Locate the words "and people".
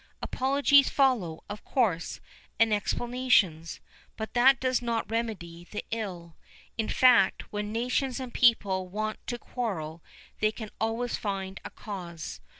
8.19-8.87